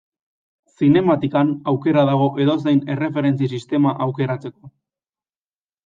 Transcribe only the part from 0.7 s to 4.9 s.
Zinematikan aukera dago edozein erreferentzia-sistema aukeratzeko.